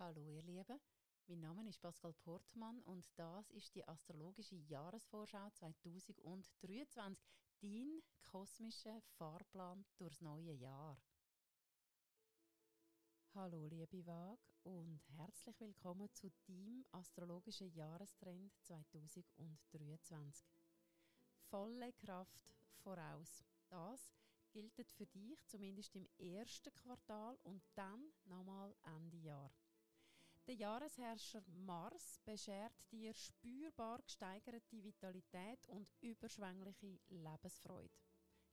Hallo 0.00 0.28
ihr 0.28 0.42
Lieben, 0.42 0.80
mein 1.28 1.38
Name 1.38 1.68
ist 1.68 1.80
Pascal 1.80 2.12
Portmann 2.14 2.82
und 2.82 3.06
das 3.14 3.48
ist 3.52 3.76
die 3.76 3.86
astrologische 3.86 4.56
Jahresvorschau 4.56 5.48
2023, 5.50 6.82
dein 7.60 8.02
kosmischer 8.20 9.00
Fahrplan 9.16 9.86
durchs 9.96 10.20
neue 10.20 10.52
Jahr. 10.52 11.00
Hallo 13.34 13.68
liebe 13.68 14.04
Waage 14.04 14.42
und 14.64 15.00
herzlich 15.16 15.60
willkommen 15.60 16.12
zu 16.12 16.28
deinem 16.48 16.84
astrologischen 16.90 17.72
Jahrestrend 17.72 18.52
2023. 18.62 20.44
Volle 21.50 21.92
Kraft 21.92 22.42
voraus. 22.82 23.44
Das 23.68 24.12
gilt 24.50 24.74
für 24.74 25.06
dich 25.06 25.46
zumindest 25.46 25.94
im 25.94 26.08
ersten 26.18 26.74
Quartal 26.74 27.38
und 27.44 27.62
dann 27.76 28.12
nochmal 28.24 28.74
Ende 28.82 29.18
Jahr. 29.18 29.52
Der 30.54 30.68
Jahresherrscher 30.68 31.42
Mars 31.66 32.20
beschert 32.24 32.72
dir 32.92 33.12
spürbar 33.12 34.00
gesteigerte 34.02 34.84
Vitalität 34.84 35.66
und 35.66 35.90
überschwängliche 36.00 37.00
Lebensfreude. 37.08 37.90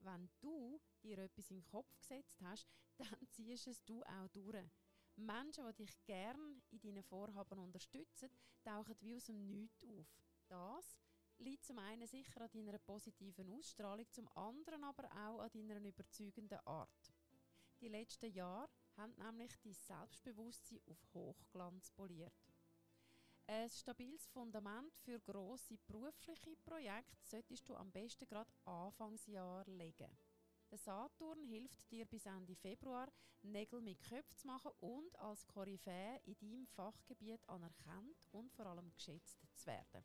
Wenn 0.00 0.28
du 0.42 0.78
dir 1.02 1.16
etwas 1.16 1.50
in 1.50 1.60
den 1.60 1.64
Kopf 1.64 1.96
gesetzt 1.98 2.38
hast, 2.42 2.68
dann 2.98 3.26
ziehst 3.30 3.68
es 3.68 3.82
du 3.86 4.02
auch 4.02 4.28
durch. 4.28 4.68
Menschen, 5.16 5.64
die 5.68 5.86
dich 5.86 6.04
gern 6.04 6.60
in 6.70 6.80
deinen 6.80 7.02
Vorhaben 7.02 7.60
unterstützen, 7.60 8.28
tauchen 8.62 8.96
wie 9.00 9.16
aus 9.16 9.24
dem 9.24 9.48
Nichts 9.48 9.82
auf. 9.84 10.18
Das 10.48 10.98
liegt 11.38 11.64
zum 11.64 11.78
einen 11.78 12.06
sicher 12.06 12.42
an 12.42 12.50
deiner 12.52 12.78
positiven 12.78 13.48
Ausstrahlung, 13.48 14.04
zum 14.10 14.28
anderen 14.34 14.84
aber 14.84 15.04
auch 15.12 15.40
an 15.40 15.50
deiner 15.54 15.80
überzeugenden 15.80 16.60
Art. 16.66 17.15
Die 17.80 17.88
letzten 17.88 18.32
Jahre 18.32 18.70
haben 18.96 19.14
nämlich 19.18 19.58
dein 19.58 19.74
Selbstbewusstsein 19.74 20.80
auf 20.86 20.96
Hochglanz 21.12 21.90
poliert. 21.90 22.32
Ein 23.46 23.68
stabiles 23.68 24.26
Fundament 24.28 24.92
für 25.04 25.20
grosse 25.20 25.76
berufliche 25.86 26.56
Projekte 26.64 27.16
solltest 27.22 27.68
du 27.68 27.76
am 27.76 27.92
besten 27.92 28.26
gerade 28.26 28.50
Anfangsjahr 28.64 29.64
legen. 29.66 30.10
Der 30.70 30.78
Saturn 30.78 31.42
hilft 31.44 31.90
dir 31.90 32.06
bis 32.06 32.26
Ende 32.26 32.56
Februar, 32.56 33.08
Nägel 33.42 33.80
mit 33.80 34.00
Köpfen 34.00 34.36
zu 34.36 34.46
machen 34.48 34.72
und 34.80 35.16
als 35.20 35.46
Koryphäe 35.46 36.20
in 36.24 36.36
deinem 36.38 36.66
Fachgebiet 36.66 37.40
anerkannt 37.48 38.26
und 38.32 38.50
vor 38.52 38.66
allem 38.66 38.90
geschätzt 38.94 39.38
zu 39.54 39.66
werden. 39.66 40.04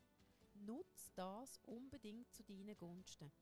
Nutz 0.54 1.12
das 1.14 1.58
unbedingt 1.64 2.32
zu 2.32 2.44
deinen 2.44 2.76
Gunsten. 2.76 3.32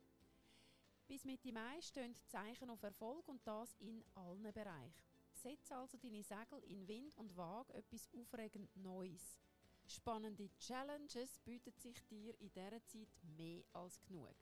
Bis 1.11 1.25
Mitte 1.25 1.53
Mai 1.53 1.81
stehen 1.81 2.15
Zeichen 2.29 2.71
auf 2.71 2.85
Erfolg 2.85 3.27
und 3.27 3.45
das 3.45 3.75
in 3.81 4.05
allen 4.15 4.45
Bereichen. 4.53 4.95
Setz 5.33 5.73
also 5.73 5.99
deine 5.99 6.23
Segel 6.23 6.63
in 6.69 6.87
Wind 6.87 7.17
und 7.17 7.37
wage 7.37 7.75
etwas 7.75 8.09
aufregend 8.15 8.71
Neues. 8.77 9.41
Spannende 9.89 10.49
Challenges 10.61 11.41
bieten 11.41 11.73
sich 11.73 12.01
dir 12.07 12.39
in 12.39 12.53
dieser 12.53 12.81
Zeit 12.87 13.09
mehr 13.37 13.65
als 13.73 14.01
genug. 14.03 14.37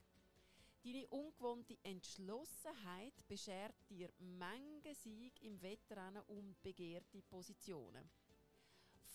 Deine 0.83 1.07
ungewohnte 1.07 1.75
Entschlossenheit 1.81 3.27
beschert 3.27 3.73
dir 3.89 4.13
Menge 4.19 4.93
Sieg 4.93 5.41
im 5.41 5.59
Wettrennen 5.63 6.21
um 6.27 6.55
begehrte 6.61 7.23
Positionen. 7.23 8.07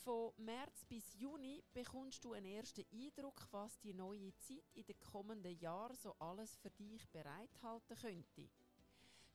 Von 0.05 0.35
März 0.37 0.85
bis 0.85 1.15
Juni 1.15 1.65
bekommst 1.73 2.23
du 2.27 2.35
einen 2.35 2.45
ersten 2.45 2.85
Eindruck, 2.93 3.49
was 3.53 3.81
die 3.81 3.95
neue 3.95 4.37
Zeit 4.37 4.71
in 4.75 4.85
den 4.85 5.01
kommenden 5.01 5.59
Jahren 5.59 5.97
so 5.97 6.15
alles 6.19 6.55
für 6.57 6.69
dich 6.69 7.09
bereithalten 7.09 7.97
könnte. 7.97 8.51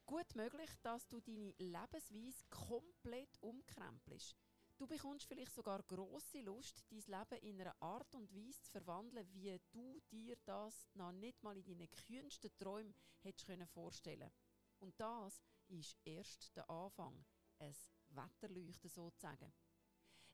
Gut 0.06 0.36
möglich, 0.36 0.70
dass 0.84 1.08
du 1.08 1.22
deine 1.22 1.56
Lebensweise 1.58 2.46
komplett 2.52 3.36
umkrempelst. 3.42 4.38
Du 4.78 4.86
bekommst 4.86 5.26
vielleicht 5.26 5.56
sogar 5.56 5.82
große 5.82 6.42
Lust, 6.42 6.86
dein 6.92 7.00
Leben 7.00 7.44
in 7.48 7.62
einer 7.62 7.82
Art 7.82 8.14
und 8.14 8.32
Weise 8.32 8.62
zu 8.62 8.70
verwandeln, 8.70 9.28
wie 9.34 9.60
du 9.72 10.00
dir 10.12 10.38
das 10.46 10.88
noch 10.94 11.14
nicht 11.14 11.42
mal 11.42 11.58
in 11.58 11.66
deinen 11.66 11.90
kühnsten 11.90 12.56
Träumen 12.60 12.94
hättest 13.22 13.50
vorstellen 13.74 14.30
Und 14.78 15.00
das 15.00 15.42
ist 15.68 15.98
erst 16.06 16.56
der 16.56 16.70
Anfang, 16.70 17.26
ein 17.58 17.74
Wetterleuchten 18.10 18.92
sozusagen. 18.92 19.52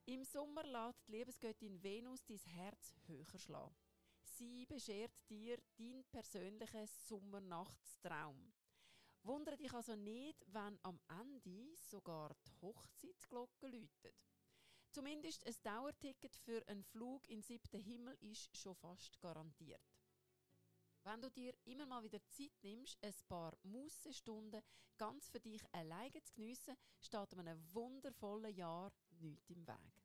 Im 0.07 0.23
Sommer 0.23 0.63
lässt 0.63 1.07
die 1.07 1.13
Liebesgöttin 1.13 1.81
Venus 1.81 2.23
dein 2.25 2.38
Herz 2.38 2.93
höher 3.07 3.39
schlagen. 3.39 3.75
Sie 4.21 4.67
beschert 4.67 5.11
dir 5.29 5.57
deinen 5.77 6.03
persönlichen 6.11 6.85
Sommernachtstraum. 6.85 8.53
Wundere 9.23 9.57
dich 9.57 9.73
also 9.73 9.95
nicht, 9.95 10.45
wenn 10.53 10.77
am 10.83 10.99
Ende 11.07 11.75
sogar 11.75 12.35
die 12.45 12.53
Hochzeitsglocke 12.61 13.67
läutet. 13.67 14.16
Zumindest 14.91 15.43
ein 15.47 15.55
Dauerticket 15.63 16.35
für 16.35 16.61
einen 16.67 16.83
Flug 16.83 17.27
in 17.27 17.37
den 17.37 17.41
siebten 17.41 17.81
Himmel 17.81 18.16
ist 18.22 18.55
schon 18.55 18.75
fast 18.75 19.19
garantiert. 19.19 19.94
Wenn 21.05 21.21
du 21.21 21.29
dir 21.29 21.53
immer 21.66 21.85
mal 21.85 22.01
wieder 22.01 22.19
Zeit 22.29 22.51
nimmst, 22.63 22.97
ein 23.03 23.13
paar 23.27 23.55
Mußestunden 23.61 24.61
ganz 24.97 25.29
für 25.29 25.39
dich 25.39 25.61
alleine 25.71 26.23
zu 26.23 26.33
geniessen, 26.33 26.75
steht 26.99 27.38
einem 27.38 27.63
wundervollen 27.73 28.55
Jahr 28.55 28.91
nichts 29.19 29.47
im 29.49 29.67
Weg. 29.67 30.01